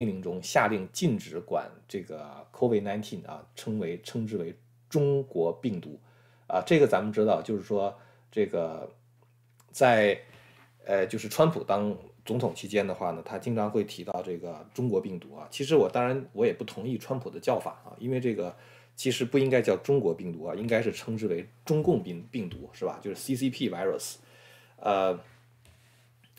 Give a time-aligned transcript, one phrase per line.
[0.00, 4.54] 命令中下令禁止管这个 COVID-19 啊，称为称之为
[4.88, 5.98] 中国病毒
[6.46, 6.62] 啊。
[6.64, 7.92] 这个咱们知道，就是说
[8.30, 8.88] 这个
[9.72, 10.16] 在
[10.84, 15.48] 呃，就是川普当总统期间的话呢，他经常会提到这个中国病毒啊。
[15.50, 18.54] 其实我当然我也不同意川普的叫法啊，因为这个
[18.94, 23.00] 其实不应该叫中国病毒啊，应该是称之为中共病病毒是吧？
[23.02, 24.14] 就是 CCP virus，
[24.76, 25.18] 呃。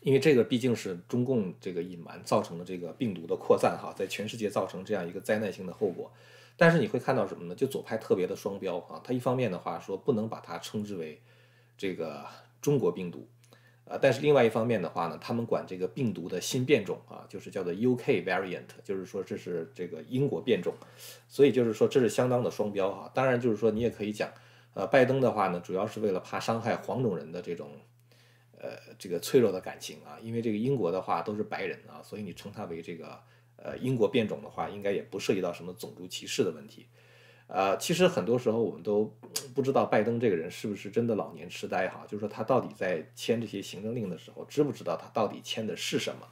[0.02, 6.10] 因为这个毕竟是中共这个隐瞒造成的这个病毒的扩散哈，在全世界造成这样一个灾难性的后果。
[6.56, 7.56] 但是你会看到什么呢？
[7.56, 11.22] 就左派特别的双标啊，他一方面的话说不能把它称之为
[11.78, 12.26] 这个
[12.62, 13.28] 中国病毒，
[13.86, 20.74] 呃，但是另外一方面的话呢，他们管这个病毒的新变种啊，就是叫做 UK variant，就是说这是这个英国变种，
[21.28, 23.12] 所以就是说这是相当的双标啊。
[23.14, 24.30] 当然就是说你也可以讲，
[24.74, 27.70] 呃，拜登的话呢，主要是为了怕伤害黄种人的这种。
[28.62, 33.18] 呃，这个脆弱的感情啊，因为这个英国的话都是白人啊，所以你称它为这个
[33.56, 36.88] 呃英国变种的话，应该也不涉及到什么种族歧视的问题。
[37.48, 39.16] 呃，其实很多时候我们都
[39.56, 46.28] 不知道拜登这个人是不是真的老年痴呆哈，就是说他到底在签这些行政令的时候，知不知道他到底签的是什么？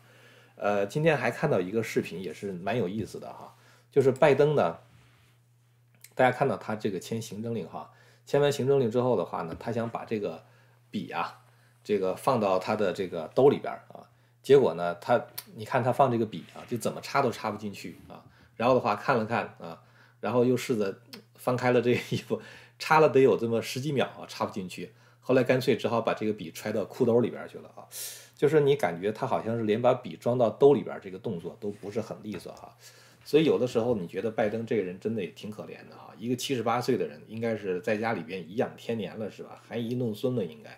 [0.57, 3.55] 呃，今天还看到一个视频，也是蛮有意思的哈，
[3.89, 4.79] 就是拜登呢，
[6.13, 7.93] 大家看到他这个签行政令哈，
[8.25, 10.43] 签完行政令之后的话呢，他想把这个
[10.91, 11.45] 笔啊。
[11.87, 14.03] 这个放到他的这个兜里边啊，
[14.43, 18.21] 结果呢，他你看他放这个笔啊，就怎么插都插不进去啊。
[18.57, 19.81] 然后的话看了看啊，
[20.19, 20.93] 然后又试着
[21.35, 22.41] 翻开了这个衣服，
[22.77, 24.91] 插了得有这么十几秒啊，插不进去。
[25.21, 27.87] 后来干脆只好把这个笔揣到裤兜里边去了啊。
[28.35, 32.75] 就是你感觉他好像是连把笔装到兜里边这个动作都不是很利索哈。
[33.23, 39.61] 所以有的时候你觉得拜登这个人真的也挺可怜的哈，一个七十八岁的人，应该是在家里边颐养天年了是吧？
[39.65, 40.77] 含饴弄孙了应该。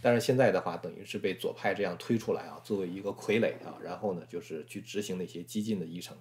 [0.00, 6.16] 但是现在的话，等于是被左派这样推出来啊，作为一个傀儡啊，然后呢，就是去执行那些激进的议程。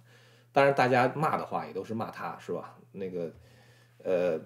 [0.51, 2.77] 当然，大家骂的话也都是骂他，是吧？
[2.93, 3.31] 那个，
[4.03, 4.39] 呃，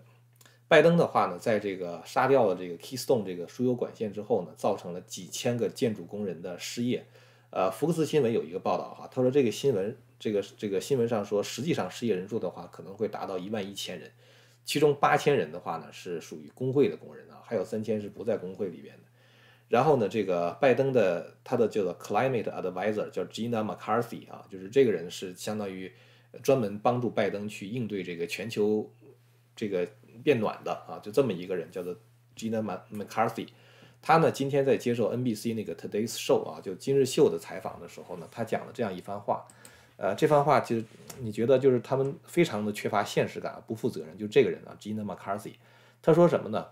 [0.67, 7.05] 拜登的话呢，在这个杀掉了这个 Keystone 这个输油管线之后呢，造成了几千个建筑工人的失业。
[7.51, 14.11] 呃，福克斯新闻有一个报道哈，他说这个新闻，这个这个新闻上说，实际上失业人数的话可能会达到一万一千人，
[14.65, 19.03] 其中八千人的话呢是属于工会的工人啊，还有三千是不在工会里边的。
[19.69, 25.91] 然后呢，这个拜登的他的叫做 climate advisor 叫 Gina McCarthy 啊，就是这个人是相当于
[26.43, 28.91] 专门帮助拜登去应对这个全球
[29.55, 29.87] 这个
[30.23, 31.95] 变暖的啊，就这么一个人叫做
[32.35, 33.47] Gina McCarthy。
[34.01, 39.45] 他呢今天在接受 NBC 那个 Today's Show 啊，就今日秀的采访的时候呢，他讲了这样一番话。
[39.97, 40.85] 呃，这番话其实
[41.19, 44.17] 你觉得就是他们非常的缺乏现实感，不负责任。
[44.17, 45.55] 就这个人啊，Gina McCarthy，
[46.01, 46.65] 他说什么呢？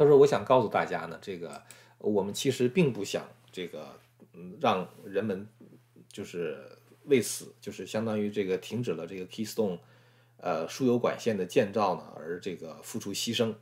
[0.00, 1.62] 他说：“我想告诉大家呢，这个
[1.98, 3.22] 我们其实并不想
[3.52, 3.86] 这个，
[4.32, 5.46] 嗯，让人们
[6.10, 6.56] 就是
[7.04, 9.78] 为此，就是相当于这个停止了这个 Keystone，
[10.38, 13.52] 呃，输油管线的建造呢，而这个付出牺牲。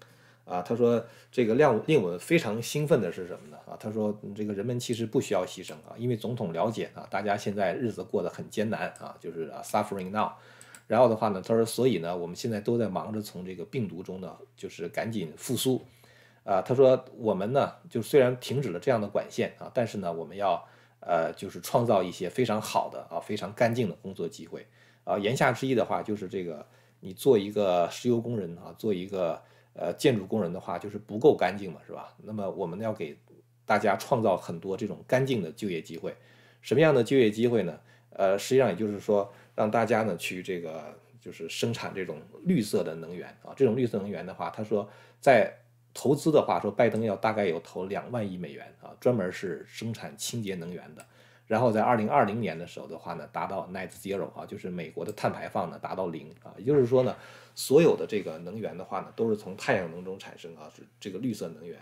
[0.44, 3.58] 啊，他说这个令令我们非常兴奋的是什么呢？
[3.66, 10.30] 啊，他说这个人们其实不需要牺牲啊，因为总统了解啊，大家现在日子过得很艰难啊，就是 suffering now。
[10.86, 15.84] 然后的话呢，他说，所以呢，我们现在都在忙着从这个病毒中呢，就是赶紧复苏。”
[16.48, 20.66] 啊，他说我们呢，就虽然停止了这样的管线啊，但是呢，我们要
[21.00, 24.66] 呃，就是创造一些非常好的啊，非常干净的工作机会
[25.04, 25.18] 啊。
[25.18, 26.64] 言下之意的话，就是这个
[27.00, 29.38] 你做一个石油工人啊，做一个
[29.74, 32.14] 呃建筑工人的话，就是不够干净嘛，是吧？
[32.22, 33.14] 那么我们要给
[33.66, 36.16] 大家创造很多这种干净的就业机会。
[36.62, 37.78] 什么样的就业机会呢？
[38.08, 43.52] 呃，实际上也就是说，让大家呢去这个就是生产这种绿色的能源啊。
[43.54, 44.88] 这种绿色能源的话，他说
[45.20, 45.54] 在
[45.92, 51.04] 投资的话，说拜登要大概有投两万亿美元啊，专门是生产清洁能源的。
[51.46, 56.52] 然后在二零二零年的时候的话呢，达到 net zero 啊，就是美国的碳排放呢达到零啊。
[56.58, 57.16] 也就是说呢，
[57.54, 61.78] 所有的这个能源的话呢，都是从太阳能中产生啊，是这个绿色能源。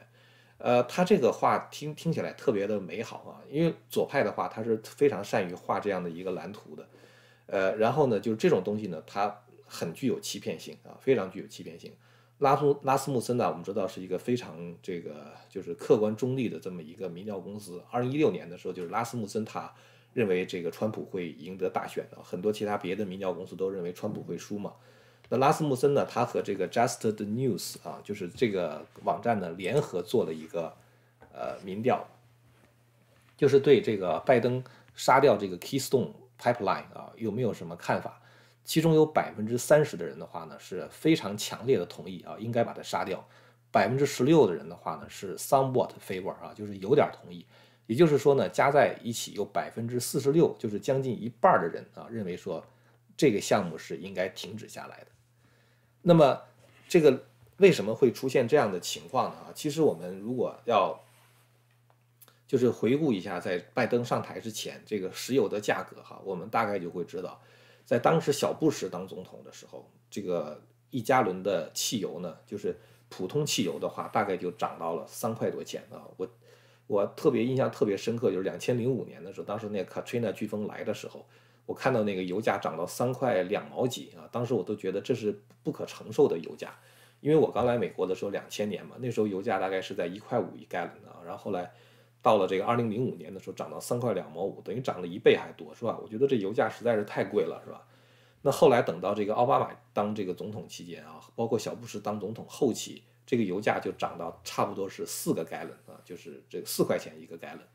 [0.58, 6.88] 呃，他这个话听听起来特别的美好啊，因为左派的话，他是非常善于画这样的一个蓝图的。
[7.46, 11.92] 呃，然后呢，就是这种东西呢，它很具有欺骗性啊，非常具有欺骗性。
[12.38, 17.82] 拉苏拉斯穆森呢，我们知道是一个非常这个就是客观中立的这么一个民调公司。
[17.90, 19.72] 二零一六年的时候，就是拉斯穆森他
[20.12, 24.74] 认为这个川普会赢得大选的，很多其他别的民调公司都认为川普会输嘛。
[25.28, 30.76] 那拉斯穆森呢，他和这个 Just the News 啊，就是这个网站呢联合做了一个
[31.32, 32.06] 呃民调，
[33.36, 34.62] 就是对这个拜登
[34.94, 38.20] 杀掉这个 Keystone Pipeline 啊有没有什么看法？
[38.66, 43.26] 其中有百分之三十的人的话呢，是非常强烈的同意啊，应该把它杀掉。
[43.70, 47.46] 百分之十六的人的话呢，是 somewhat favor 啊，就是有点同意。
[47.86, 52.64] 也就是说呢，加在一起有百分之四十六，就是将近一半的人啊，认为说
[53.16, 55.06] 这个项目是应该停止下来的。
[56.02, 56.42] 那么
[56.88, 57.24] 这个
[57.58, 59.38] 为什么会出现这样的情况呢？
[59.38, 61.00] 啊，其实我们如果要
[62.48, 67.40] 就是回顾一下，在拜登上台之前，这个石油的价格哈，我们大概就会知道，
[67.86, 70.60] 在当时小布什当总统的时候，这个
[70.90, 72.76] 一加仑的汽油呢，就是
[73.08, 76.02] 普通汽油的话，大概就涨到了三块多钱啊。
[76.16, 76.28] 我
[76.88, 81.24] 我特别印象特别深刻，就是两千零五年的时候，当时那个 Katrina 飓风来的时候，
[81.64, 86.76] 我看到那个油价涨到三块两毛几啊，当时我都觉得这是不可承受的油价，
[87.20, 91.72] 因为我刚来美国的时候两千年嘛，那时候油价大概是在一块五一 gallon 啊，然后后来。
[92.22, 95.98] 到了这个二零零五年的时候，涨到三块两毛五，等于涨了一倍还多，是吧？
[96.02, 97.86] 我觉得这油价实在是太贵了，是吧？
[98.42, 107.66] 那后来等到这个奥巴马当这个总统期间啊，包括小布什当总统后期，这个油价就涨到差不多是四个 gallon 啊，就是这个四块钱一个 gallon。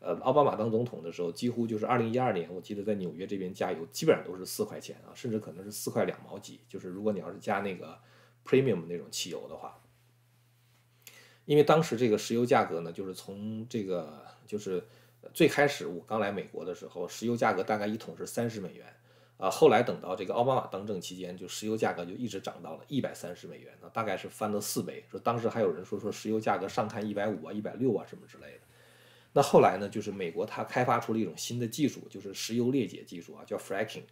[0.00, 7.98] 呃，奥巴马当总统的时候，几乎就是二零一二年，我记得在纽约这边加油基本上都是四块钱啊，甚至可能是四块两毛几，就是如果你要是加那个
[8.44, 9.78] premium 那种汽油的话。
[11.44, 14.82] 因为当时这个石油价格呢，就是从这个就是
[15.34, 18.86] 最开始我刚来美国的时候，石油价格大概一桶是三十美元，
[19.38, 25.04] 啊，后来等到这个奥巴马当政期间，就石油价格就一直涨到了一百三十美元，那大概是翻了四倍。
[25.10, 28.60] 说当时还有人说说石油价格上看一百五啊、一百六啊什么之类的。
[29.32, 34.02] 那后来呢，就是美国它开发出了一种新的技术，就是石油裂解技术啊，叫 fracking。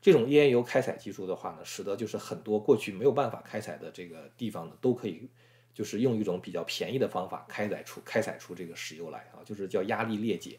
[0.00, 5.28] 这种页岩油开采技术的话呢，使得就是很多过去没有办法开采的这个地方呢，都可以。
[5.74, 10.58] 就是用一种比较便宜的方法开采出开采出这个石油来啊，就是叫压力裂解。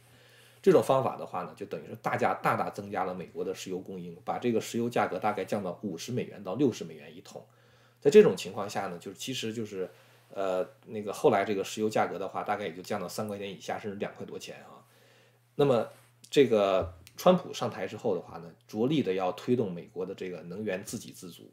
[0.62, 7.44] 这种方法的话呢，就等于是大家大大增加了美国的石油供应，把这个石油价格大概降到五十美元到六十美元一桶。
[8.00, 9.90] 在这种情况下呢，就是其实就是
[10.34, 14.86] 呃那个后来这个石油价格的话，大概也就降到三块钱以下，甚至两块多钱啊。
[15.56, 15.88] 那么
[16.30, 21.52] 这个川普上台之后的话呢，着力的要推动美国的这个能源自给自足。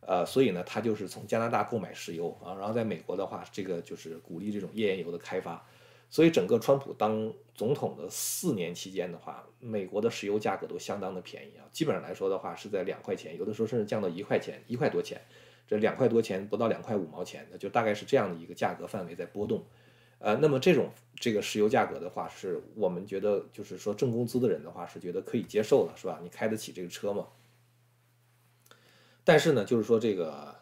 [0.00, 5.64] 呃，所以呢，他就是从加拿大购买石油啊，然后在美国的话，这个就是鼓励这种页岩油的开发。
[6.12, 15.20] 所以整个川普当总统的四年期间的话，美国的石油价格都相当的便宜啊，基本上来说的话是在两块钱，有的时候甚至降到一块钱，一块多钱，
[15.68, 19.64] 这两块多钱不到两块五毛钱，那就大概是这样的一个价格范围在波动。
[20.18, 26.18] 呃，那么这种这个石油价格的话，是我们觉得就是说挣工资的人的话是觉得可以接受的，是吧？
[26.24, 27.28] 你开得起这个车吗？
[29.30, 30.56] 但是呢，就是说这个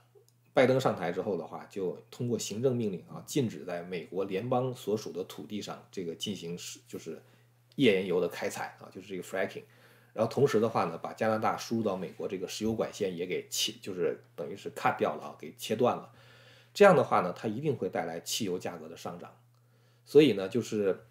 [0.52, 7.18] 拜登上台之后的话，就通过行政命令啊，禁止在美国联邦所属的土地上这个进行是就是
[7.76, 9.62] 页岩油的开采啊，就是这个 fracking。
[10.12, 16.12] 然后同时的话呢，把加拿大输入到美国这个石油管线也给切，就是等于是 cut 掉了啊，给切断了。
[16.74, 19.34] 这样的话呢，它一定会带来汽油价格的上涨。
[20.04, 21.06] 所以呢，就是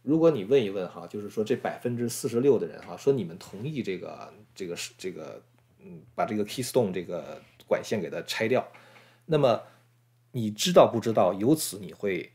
[0.00, 5.42] 如果你问一问哈，就是说这百分之四十六的人哈，说你们同意这个这个这个。
[5.84, 8.66] 嗯，把这个 Keystone 这个管线给它拆掉，
[9.26, 9.62] 那么
[10.30, 11.32] 你知道不知道？
[11.34, 12.32] 由此你会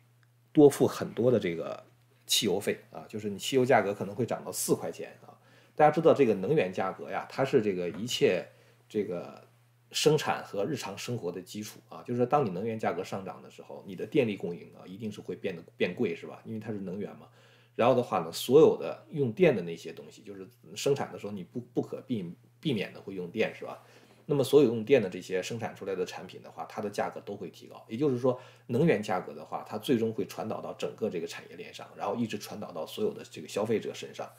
[0.52, 1.84] 多付很多的这个
[2.26, 5.34] 汽油费啊，就是你汽油价格可能会涨到四块钱啊。
[5.76, 8.46] 大家知道这个能源价格呀，它是这个一切
[8.90, 9.48] 这个
[9.92, 12.04] 生产和日常生活的基础啊。
[12.04, 16.42] 就是说，当你能源价格上涨的时候，你的电力供应啊一定是会变得变贵，是吧？
[16.46, 17.28] 因为它是能源嘛。
[17.76, 22.34] 然后的话呢，所有的用电的那些东西，就是生产的时候你不不可避。
[22.60, 23.84] 避免的会用电是吧？
[24.30, 27.86] 那么所有用电的这些生产出来的产品的话，它的价格都会提高。
[27.88, 28.38] 也就是说，
[28.68, 34.30] 能源价格的话，它最终会传导到整个这个产业链上，然后一直传导到所有的这个消费者身上。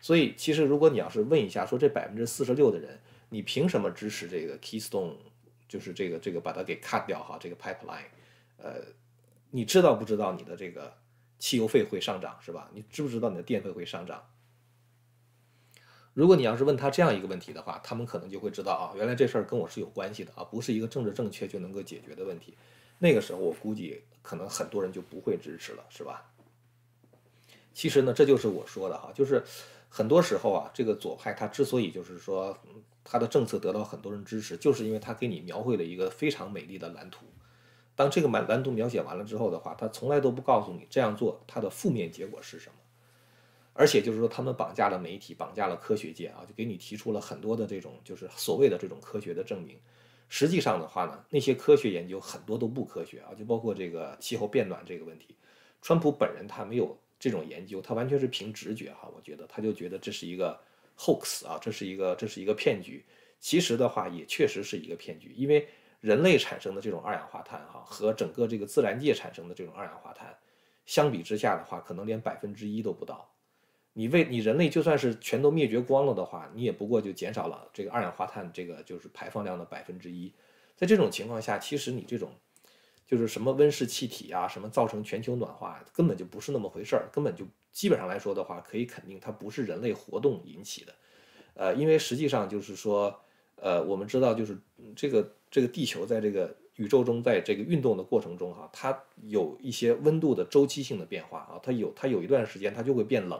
[0.00, 3.00] 所以，其实如果你要是问一下，说这百分之四十六的人，
[3.30, 5.16] 你凭什么支持这个 Keystone，
[5.66, 8.06] 就是这个这个把它给 cut 掉哈，这个 pipeline，
[8.58, 8.80] 呃，
[9.50, 10.96] 你知道不知道你的这个
[11.40, 12.70] 汽油费会上涨是吧？
[12.72, 14.24] 你知不知道你的电费会上涨？
[16.14, 22.56] 如果你要是问他这样一个问题的话，他们可能就会知道啊，原来这事儿跟我是有关系的啊，不是一个政治正确就能够解决的问题。
[22.98, 26.30] 那个时候我估计可能很多人就不会支持了，是吧？
[27.72, 29.42] 其实呢，这就是我说的哈，就是
[29.88, 32.56] 很多时候啊，这个左派他之所以就是说
[33.02, 37.24] 他的政策得到很多人支持，就是因为他给你描绘了一个非常美丽的蓝图。
[37.96, 42.74] 当这个蓝蓝图描写完了之后的话，他从来都不告诉你这样做它的负面结果是什么。
[43.74, 49.78] 而且就是说，他们绑架了媒体，绑架了科学界啊，就给你提出了很多的这种就是所谓的这种科学的证明。
[50.28, 55.36] 实际上的话呢，那些科学研究很多都不科学啊，就包括这个气候变暖这个问题。
[55.80, 60.58] 川普本人他没有这种研究，他完全是凭直觉哈，我觉得他就觉得这是一个
[60.98, 63.04] hoax 啊，这是一个这是一个骗局。
[63.40, 65.66] 其实的话也确实是一个骗局，因为
[66.00, 70.36] 人类产生的这种二氧化碳哈和整个这个自然界产生的这种二氧化碳。
[70.84, 73.31] 相比之下的话，可能连百分之一都不到。
[73.94, 80.32] 你为你人类就算是全都灭绝光了的话，你也不过就减少了这个二氧化碳这个就是排放量的百分之一。
[80.76, 82.32] 在这种情况下，其实你这种
[83.06, 90.94] 就是什么温室气体啊，什么造成全球暖化，根本就不是那么回事儿，根本就基本上来说的话，可以肯定它不是人类活动引起的。
[91.54, 93.14] 呃，因为实际上就是说，
[93.56, 94.58] 呃，我们知道就是
[94.96, 103.38] 这个这个地球在这个宇宙中，在这个运动的过程中哈，它有一些温度的周期性的变化啊，它有它有一段时间它就会变冷。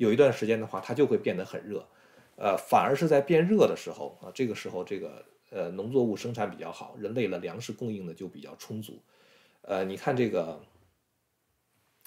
[0.00, 1.86] 有一段时间的话，它就会变得很热，
[2.36, 8.98] 呃，反而是在变热的时候啊，这个时候这个呃农作物生产比较好，人类的粮食供应的就比较充足，
[9.60, 10.58] 呃，你看这个，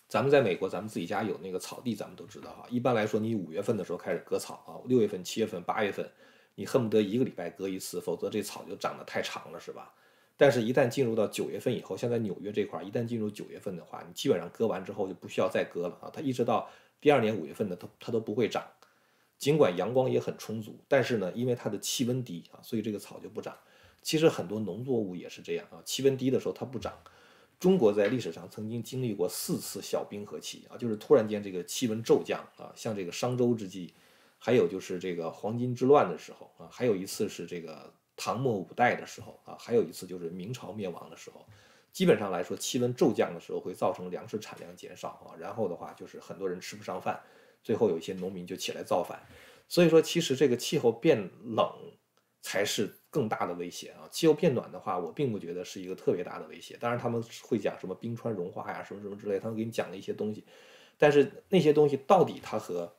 [0.08, 2.66] 咱们在美国，咱们自己家有那个草地，咱们都知道哈。
[2.68, 6.10] 一般来说，你五月份的时候开始割草啊，六月份、七月份、八月份，
[6.56, 9.94] 你恨不得一个礼拜割一次，否则这草就长得太长了，是吧？
[10.36, 16.68] 但是，一旦进入到九月份以后，像在纽约这块儿，一旦进入九月份的话，你基本上割完之后就不需要再割了啊，它一直到。
[17.04, 18.66] 第二年五月份呢它它都不会长，
[19.38, 23.54] 尽管阳光也很充足，但是呢，因为它的气温低啊，所以这个草就不长。
[24.02, 26.98] 其实很多农作物也是这样啊，气温低的时候它不长。
[27.60, 33.94] 中国在历史上曾经经历过四次小冰河期啊，就是突然间这个气温骤降啊，像这个商周之际，
[34.40, 41.46] 还有就是这个黄巾之乱的时候啊，还有一次是这个唐末五代的时候啊，还有一次就是明朝灭亡的时候。
[41.94, 47.22] 基本上来说，气温骤降的时候会造成粮食产量减少啊，然后的话就是很多人吃不上饭，
[47.64, 49.22] 最后有一些农民就起来造反。
[49.70, 51.72] 所以说，其实这个气候变冷
[52.42, 54.10] 才是更大的威胁啊。
[54.12, 56.76] 气候变暖的话，我并不觉得是一个特别大的威胁。
[56.78, 60.44] 当然他们会讲什么冰川融化呀，什么什么之类，他们给你讲了一些东西，
[60.98, 62.92] 但是那些东西到底它和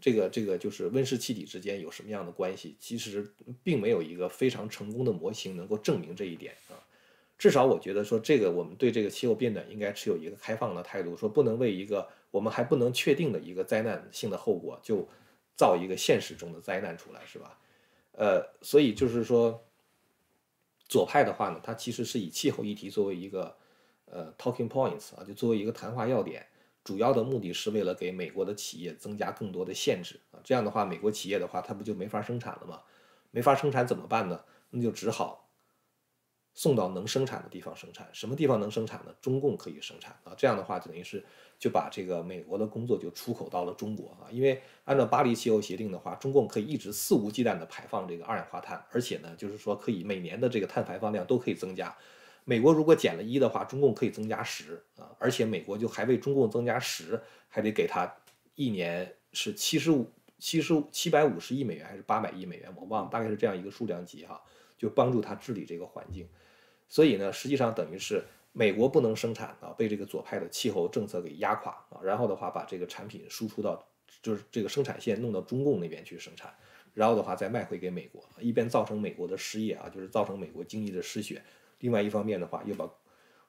[0.00, 2.76] 这个这个就是温室气体之间有什么样的关系？
[2.78, 6.78] 其实并没有一个非常成功的模型能够证明这一点啊。
[7.36, 15.06] 至少我觉得说这个，我们对这个气候变暖应该持有一个开放的态度，说不能为一个我们还不能确定的一个灾难性的后果，就
[15.56, 17.58] 造一个现实中的灾难出来，是吧？
[18.12, 19.66] 呃，所以就是说，
[20.88, 23.56] 左派的话呢，它其实是以气候议题作为一个
[24.06, 26.46] 呃 talking points 啊，就作为一个谈话要点，
[26.84, 32.80] 主要的目的是为了给美国的企业增加更多的限制啊，这样的话，美国企业的话，它不就没法生产了吗？
[33.32, 34.44] 没法生产怎么办呢？
[34.70, 35.43] 那就只好。
[36.54, 39.12] 送到能生产的地方生产，什么地方能生产呢？
[39.20, 41.24] 中共可以生产啊，这样的话等于是
[41.58, 44.30] 就把这个美国的工作就出口到了中国啊。
[44.30, 51.92] 因为按照巴黎气候协定的话，中共可以一直肆无忌惮地排放这个二氧化碳，而且呢，就是说可以每年的这个碳排放量都可以增加。
[52.44, 58.14] 美国如果减了一的话，中共可以增加十啊，而且美国就还为中共增加十，还得给他
[58.54, 60.08] 一年是七十五
[60.38, 64.40] 七十七百五十亿美元还是八百亿美元，我忘了，大概是这样一个数量级哈，
[64.78, 66.28] 就帮助他治理这个环境。
[66.94, 68.22] 所以呢，实际上等于是
[68.52, 73.84] 美国不能生产啊，被这个左派的气候政策给压垮啊，然后的话把这个产品输出到，
[74.22, 76.54] 就是这个生产线弄到中共那边去生产，
[76.92, 81.42] 然后的话再卖回给美国，一边造成美国的失业啊，就是造成美国经济的失血，
[81.80, 82.88] 另外一方面的话又把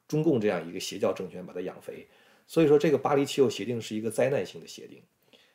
[0.08, 2.08] 中共这样一个邪教政权把它养肥，
[2.48, 5.04] 所以说这个巴黎气候协定是一个灾难性的协定，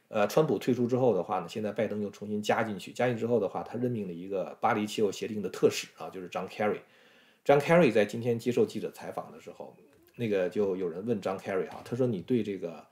[0.07, 6.79] 呃，川普退出之后的话呢，现在拜登又重新加进去，加进之后的话，他任命了一个巴黎气候协定的特使啊，就是张 Kerry。
[7.51, 9.77] 张 Kerry 在今天接受记者采访的时候，
[10.15, 12.87] 那个就有人问张 Kerry 哈，他说你对这个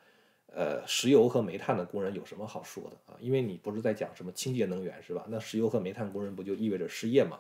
[0.53, 3.15] 呃石油和煤炭的工人有什么好说的啊？
[3.21, 5.25] 因为你不是在讲什么清洁能源是吧？
[5.29, 7.39] 那石油和煤炭工人不就意味着失业吗？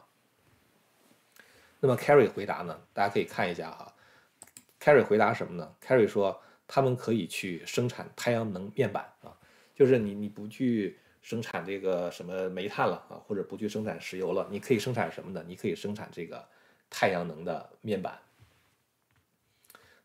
[1.80, 2.80] 那么 Kerry 回答呢？
[2.92, 3.92] 大家可以看一下哈
[4.80, 9.36] ，Kerry 回答什么呢？Kerry 说他们可以去生产太阳能面板啊，
[9.74, 15.44] 就是你你不去生产这个什么煤炭了啊，或者不去生产石油了，你可以生产什么呢？
[15.48, 16.48] 你可以生产这个。
[16.90, 18.18] 太阳能的面板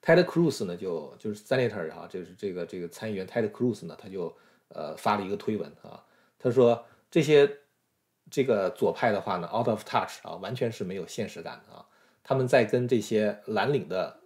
[0.01, 4.35] ，Ted Cruz 呢就就是 Senator 哈，就是这个这个参议员 Ted Cruz 呢，他就
[4.69, 6.03] 呃发了一个推文啊，
[6.37, 7.59] 他说这些
[8.29, 11.85] 这个左派的话呢，out of touch 啊，完全是没有现实感的啊，
[12.23, 14.19] 他们在跟这些蓝领的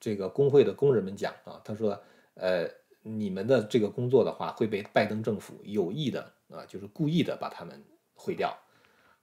[0.00, 2.02] 这个工会的工人们讲啊，他说
[2.34, 2.68] 呃
[3.02, 7.84] 你们的这个工作的话会被拜登政府有意的啊，就是故意的把他们
[8.14, 8.58] 毁掉。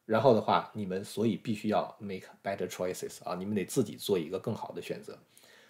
[0.05, 5.17] 然后的话，你们所以必须要 make better choices 啊，你们得自己做一个更好的选择。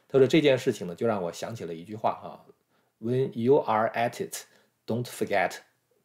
[0.07, 2.41] 他说这件事情呢，就让我想起了一句话啊
[2.99, 4.35] ，When you are at it,
[4.87, 5.57] don't forget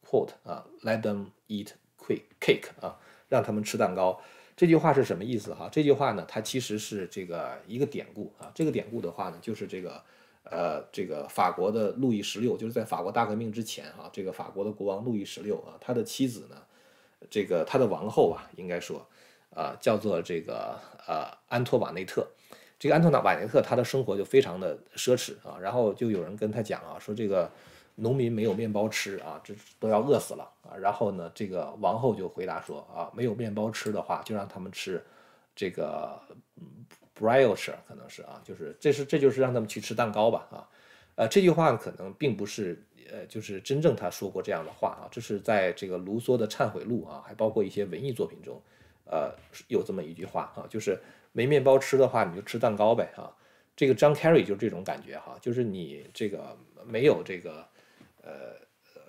[0.04, 4.20] quote 啊，let them eat quick cake 啊，让他们吃蛋糕。
[4.56, 5.68] 这句话是什么意思哈？
[5.72, 8.50] 这句话呢，它其实是这个一个典故啊。
[8.54, 10.02] 这个典故的话呢，就是这个
[10.44, 16.56] 呃，这个法国的路易十六，就是在法国大革命之前啊，这个法国的国王路易十六啊，他的妻子呢。
[17.30, 19.06] 这个他的王后啊，应该说，
[19.54, 22.26] 啊，叫做这个呃安托瓦内特。
[22.78, 27.50] 这个安托瓦内特他的生活就非常的奢侈啊，然后就有人跟他讲啊，说这个
[27.94, 30.76] 农民没有面包吃啊，这都要饿死了啊。
[30.76, 35.02] 然后呢，这个王后就回答说啊，没有面包吃的话，就让他们吃
[35.54, 36.20] 这个
[37.18, 40.68] brioche，可能是啊，就是这是这就是让他们去吃蛋糕吧啊。
[41.14, 48.60] 呃，这句话可能并不是呃，就是真正他说过这样的话啊，这是在这个卢梭的《忏悔录》啊，还包括一些文艺作品中，
[49.04, 49.34] 呃，
[49.68, 50.98] 有这么一句话啊，就是。
[51.32, 53.30] 没面包吃的话，你就吃蛋糕呗啊！
[53.76, 57.68] 这个张 Cary 就这种感觉哈，就是你这个没有这个
[58.22, 58.54] 呃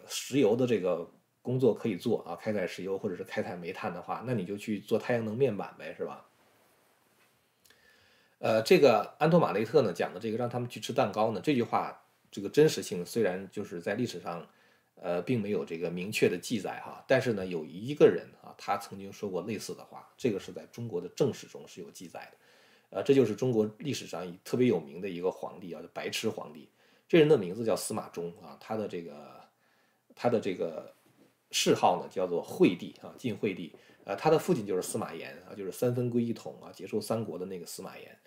[0.06, 1.10] 石油的这个
[1.42, 6.26] 工作可以做啊，开采石油或者是开采煤炭的话，那你就去做太阳能面板呗，是吧？
[8.40, 14.48] 呃，这个安托马雷特呢讲的这个让他们去吃蛋糕呢，这句话这个真实性虽然就是在历史上。
[15.00, 22.38] 呃，并没有这个明确的记载哈，但是呢，有一个人啊，他曾经说过类似的话，这个是在中国的正史中是有记载的，
[22.90, 26.68] 呃，这就是中国历史上特别有名的一个皇帝啊，叫白痴皇帝。
[27.08, 29.40] 这人的名字叫司马衷啊，他的这个
[30.16, 30.92] 他的这个
[31.52, 33.72] 谥号呢叫做惠帝啊，晋惠帝。
[34.04, 38.18] 呃，他的父亲就是司马炎啊，就是三分归一统啊，结束三国的那个司马炎。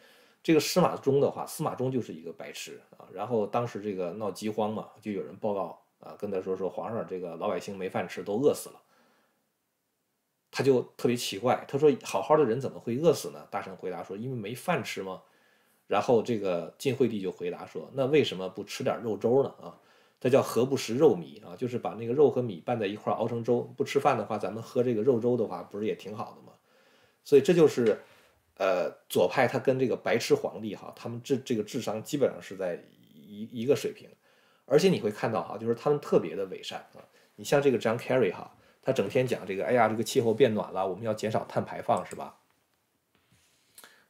[0.43, 3.07] 这个司马衷的话，司马衷就是一个白痴啊。
[3.13, 5.81] 然后当时这个闹饥荒嘛，就有人报告。
[6.01, 8.81] 啊，跟他说说皇上，这个老百姓没饭吃，都饿死了。
[10.51, 15.21] 他就特别奇怪，他说：“好好的人怎么会饿死呢？”大臣回答说：“因为没饭吃吗？”
[15.87, 19.51] 然后这个晋惠帝就回答说：“那为什么不吃点肉粥呢？
[19.61, 19.79] 啊，
[20.19, 21.55] 这叫何不食肉糜啊？
[21.55, 23.61] 就是把那个肉和米拌在一块熬成粥。
[23.77, 26.55] 不吃饭的话，咱们喝这个肉粥的话，不是也挺好的吗？
[27.25, 28.01] 所以这就是，
[28.61, 34.07] 呃，左派他跟这个白痴皇帝哈，他们这这个智商基本上是在一一个水平。”
[34.69, 37.01] 而且你会看到哈，就是他们特别的伪善啊。
[37.37, 42.37] 你像这个 John Kerry 哈，他整天讲这个，哎呀，这个气候变暖了，我们要减少碳排放，是吧？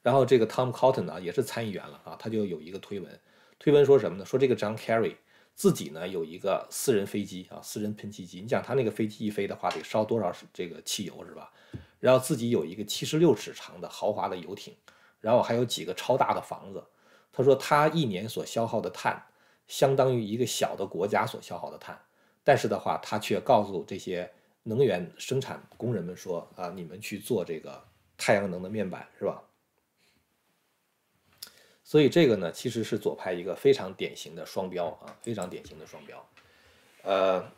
[0.02, 3.21] 然后这个 Tom Cotton 呢，也是参议员了啊，他就有一个推文，
[3.61, 4.25] 推文说什么呢？
[4.26, 5.14] 说这个 John Kerry
[5.54, 8.40] 自己呢有一个私人飞机啊，私人喷气机。
[8.40, 11.52] 你讲他那个飞机一飞的话，得烧多少这个汽油是吧？
[12.00, 14.75] 然后自己有一个七十六尺长的豪华的游艇，
[15.21, 16.84] 然后还有几个超大的房子。
[17.32, 19.25] 他说他一年所消耗的碳。
[19.69, 21.97] 相当于一个小的国家所消耗的碳，
[22.43, 24.28] 但是的话，他却告诉这些
[24.65, 27.80] 能源生产工人们说：“啊，你们去做这个
[28.19, 29.41] 太阳能的面板，是吧？”
[31.84, 36.28] 所以这个呢，其实是左派一个非常典型的双标啊，非常典型的双标。
[37.04, 37.49] 呃，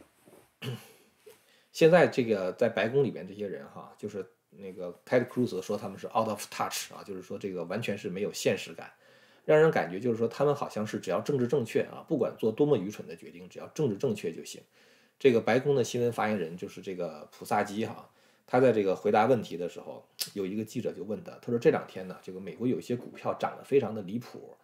[1.72, 8.92] 现在这个在白宫里边这些人哈，就是那个 Ted Cruz 说他们是 out of touch 啊，就是说这个完全是没有现实感。
[9.44, 14.62] 让人感觉就是说，他们好像是只要政治正确啊，不管做多么愚蠢的决定，只要政治正确就行。
[15.18, 18.08] 这个白宫的新闻发言人就是这个普萨基哈，
[18.46, 24.54] 他在这个回答问题的时候，有一个记者就问他，他说这两天呢，这个美国有一些股票涨得非常的离谱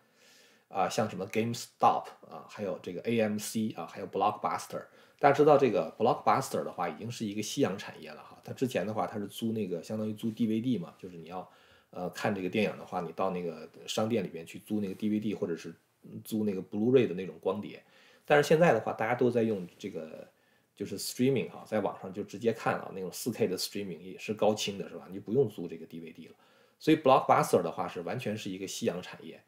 [0.68, 4.84] 啊，像什么 GameStop 啊，还有这个 AMC 啊，还有 Blockbuster。
[5.18, 8.40] 大家知道这个 Blockbuster 的话，已经是一个夕阳产业了哈。
[8.44, 11.48] 它之前的话，它是租那个相当于租 DVD 嘛，就是你要。
[11.90, 15.74] 呃，看这个电影的话，你到那个商店里边去租那个 DVD，或者是
[16.22, 17.82] 租那个 Blu-ray 的那种光碟。
[18.26, 20.30] 但是现在的话，大家都在用这个
[20.76, 25.06] 就是 streaming 哈，在网上就直接看啊，那种 4K 的 streaming 也是高清的，是吧？
[25.08, 26.34] 你就不用租这个 DVD 了。
[26.78, 29.42] 所以 Blockbuster 的话是完全是一个夕阳产业。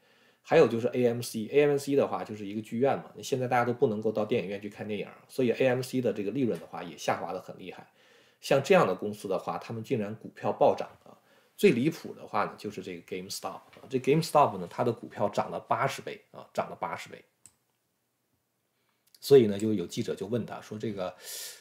[0.51, 3.05] 还有就是 AMC，AMC 的话就是一个剧院嘛。
[3.23, 7.89] 现在大家都不能够到电影院去看电影，所以 AMC 的这个利润的话也下滑的很厉害。
[8.41, 11.15] 像这样的公司的话，他们竟然股票暴涨啊！
[11.57, 17.25] 最离谱的话呢，就是这个 GameStop 啊，这 GameStop 呢，它的股票涨了八十倍啊，涨了八十倍。
[19.21, 21.15] 所以呢，就有记者就问他说：“这个，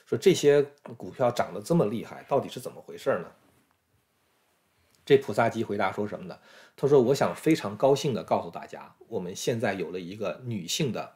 [0.07, 0.63] 说这些
[0.97, 3.31] 股票涨得这么厉害，到底是怎么回事呢？”
[5.09, 6.37] 这普萨基回答说什么呢？
[6.77, 11.15] 他说：“我想非常高兴地告诉大家，我们现在有了一个女性的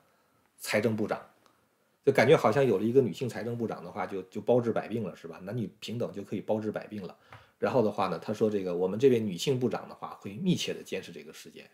[0.57, 1.21] 财政部长，
[2.03, 5.39] 就感觉好像有了一个女性财政部长的话，就就包治百病了，是吧？
[5.43, 7.15] 男女平等就可以包治百病了。”
[7.61, 11.69] 然后的话呢，他说这个我们这位女性部长的话会密切地监视这个事件，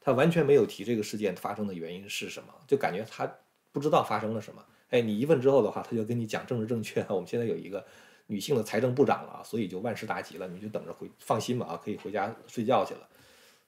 [0.00, 3.32] 他完全没有提这个事件发生的原因是什么，就感觉他
[3.70, 4.66] 不知道发生了什么。
[4.88, 7.86] 哎，你一问之后的话，他就跟你讲政治正确，我们现在有一个
[8.30, 13.08] 女性的财政部长了，所以就万事大吉了，你就等着回放心吧啊，可以回家睡觉去了，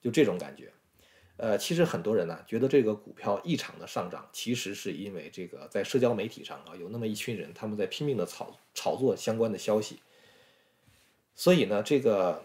[0.01, 0.71] 就这种感觉。
[1.37, 10.01] 呃，其实很多人呢觉得这个股票异常的上涨，其实是因为这个在社交媒体上啊有那么一群人他们在拼命的炒炒作相关的消息。
[11.35, 12.45] 所以呢，这个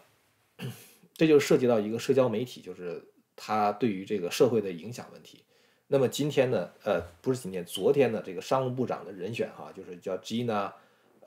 [1.14, 3.04] 这就涉及到一个社交媒体，就是
[3.36, 5.44] 它对于这个社会的影响问题。
[5.90, 10.72] 那么今天呢，呃，不是今天，昨天的这个商务部长的人选哈，就是叫 Gina，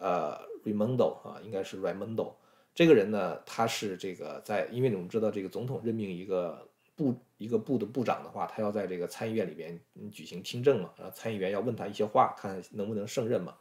[0.00, 2.34] 呃，Raimondo 啊，应该是 Raimondo。
[2.74, 9.78] 这个人呢，他是这个在，因为我们知道这个总统任命一个部一个部的部长的话，他要在这个参议院里边
[10.10, 13.54] 举行听证嘛，然后参议员要问他一些话，看能不能胜任嘛。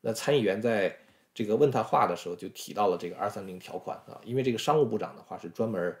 [0.00, 0.96] 那参议员在
[1.34, 5.94] 这个问他话的时候，就提到了这个二三零条款啊，因为这个商务部长的话是专门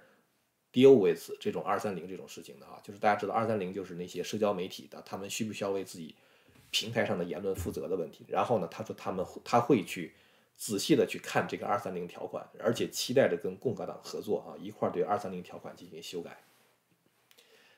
[0.72, 6.14] deal with 这种二三零这种事情的啊，就是大家知道二三零就是那些社交媒体的，他们需不需要为自己
[6.78, 8.26] 平台上的言论负责的问题。
[8.28, 10.12] 然后呢，他说他们他会去
[10.56, 16.36] 仔细的去看这个二三零条款，而且期待着跟共和党合作啊，一块儿对二三零条款进行修改。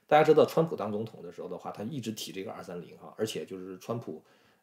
[0.08, 4.20] 大家知道，川普当总统的时候的话，他一直提这个二三零哈，而且就是川普。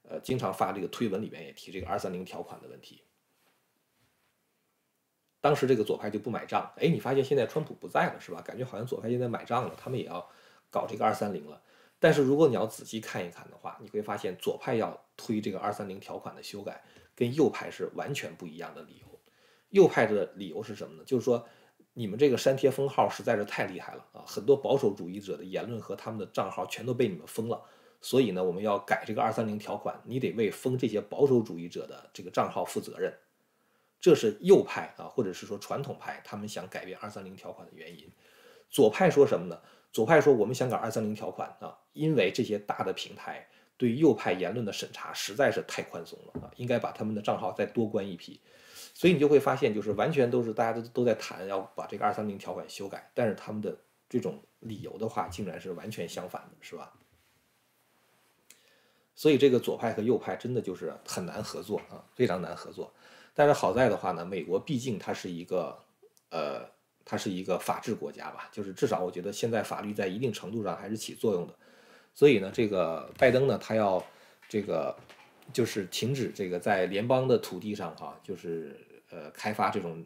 [0.07, 3.01] 呃，经常发这个推文里面也提这个二三零条款的问题。
[5.41, 8.39] 当时这个左派就不买账，哎，你发现现在川普不在了是吧？
[8.41, 10.29] 感觉好像左派现在买账了，他们也要
[10.69, 11.59] 搞这个二三零了。
[11.99, 16.83] 但是如果你要仔细看一看的话，你会发现左派要推这个二三零条款的修改，
[17.15, 19.19] 跟右派是完全不一样的理由。
[19.69, 21.03] 右派的理由是什么呢？
[21.05, 21.47] 就是说
[21.93, 27.63] 你们这个删帖封号实在是太厉害了啊，很多保守主义者的言论和他们的账号全都被你们封了。
[28.01, 33.11] 所以呢，我们要改这个二三零条款，你得为封这些保守主义者的这个账号负责任。
[33.99, 38.11] 这是右派啊，或者是说传统派，他们想改变二三零条款的原因。
[38.69, 39.59] 左派说什么呢？
[39.95, 48.41] 左派说我们想改二三零条款啊，因为这些大的平台对右派言论的审查实在是太宽松了啊，应该把他们的账号再多关一批。
[48.93, 53.73] 所以你就会发现，就是完全都是大家都都在谈要把这个二三零条款修改，但是他们的
[54.09, 56.91] 这种理由的话，竟然是完全相反的，是吧？
[59.15, 62.91] 所以这个左派和右派真的就是很难合作啊，非常难合作。
[63.33, 65.79] 但是好在的话呢，美国毕竟它是一个，
[66.31, 66.69] 呃，
[67.05, 71.53] 它是一个法治国家吧，就是至少我觉得现在法律在一定程度上还是起作用的。
[72.15, 74.03] 所以呢，这个拜登呢，他要
[74.49, 74.97] 这个
[75.53, 78.75] 就是停止这个在联邦的土地上哈，就是
[79.11, 80.03] 呃开发这种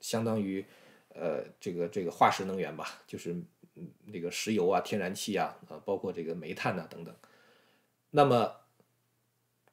[0.00, 0.64] 相当于
[1.08, 3.36] 呃这个这个化石能源吧，就是
[4.06, 7.14] 那个石油啊、天然气啊，呃，包括这个煤炭呐等等。
[8.10, 8.54] 那么，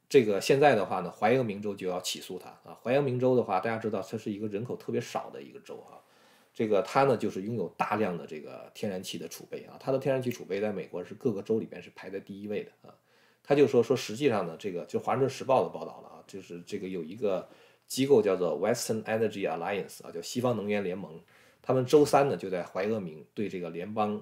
[0.10, 2.78] 这个现在的话呢，怀俄明州就要起诉他啊。
[2.84, 6.02] 怀俄明州的话，大家知道，它是一个人口特别少的一个州啊。
[6.58, 9.78] 这个它呢，就是拥有大量的这个天然气的储备啊。
[9.80, 12.96] 它的天然气储备在美国是各个州里边是排在第一位的啊。
[13.44, 17.48] 他就说说，实际上呢，这个就《华盛顿时报》的报道了啊，就是这个有一个
[17.86, 21.22] 机构叫做 Western Energy Alliance 啊，叫西方能源联盟，
[21.62, 24.20] 他们周三呢就在怀俄明对这个联邦。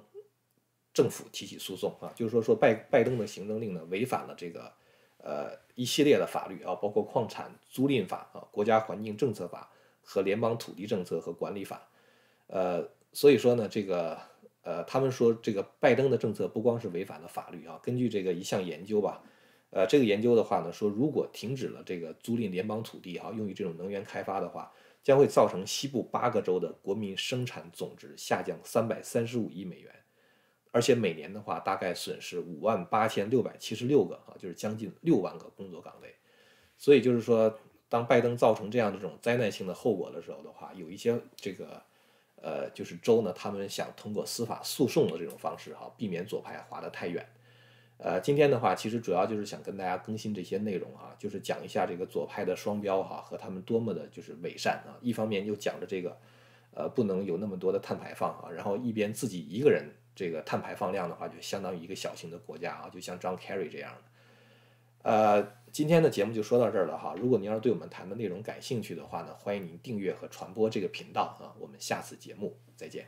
[0.93, 4.71] 政府提起诉讼啊，就是说说拜拜登的行政令呢违反了这个
[5.17, 9.69] 呃一系列的法律啊，包括矿产租赁法啊、国家环境政策法
[10.02, 11.86] 和联邦土地政策和管理法，
[12.47, 14.17] 呃，所以说呢，这个
[14.62, 19.23] 呃，他们说这个拜登的政策不光是违反了法律啊，根据这个一项研究吧，
[19.71, 24.71] 呃，这个研究的话呢，说如果停止了这个租赁联邦土地哈，用于这种能源开发的话，
[25.03, 29.93] 将会造成西部八个州的国民生产总值下降三百三十五亿美元。
[30.71, 36.13] 而且每年的话，大概损失五万八千六百七十六个啊，就是将近六万个工作岗位。
[36.77, 41.81] 所以就是说，当拜登造成这样的这种灾难性的后果的时候的话，有一些这个
[42.45, 47.25] 呃，就是州呢，他们想通过司法诉讼的这种方式哈，避免左派滑得太远。
[47.97, 54.93] 呃，今天的话，其实主要就是想跟大家更新这些内容啊，就是讲一下这个左派的双标哈，和他们多么的就是伪善啊。
[55.01, 56.15] 一方面又讲着这个
[56.75, 59.89] 呃，不能有那么多的碳排放啊，然后一边自己一个人。
[60.17, 64.01] 这个碳排放量的话，就相当于一个小型的国家啊，就像 John Kerry 这样的。
[65.12, 67.13] 呃，今天的节目就说到这儿了哈。
[67.19, 71.51] 如果您要是对我们谈的内容感兴趣的话呢，欢迎您订阅和传播这个频道啊。
[71.59, 73.05] 我们下次节目再见。